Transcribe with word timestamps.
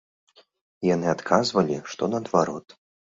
Яны 0.95 1.07
адказвалі, 1.15 1.77
што 1.91 2.09
наадварот. 2.15 2.67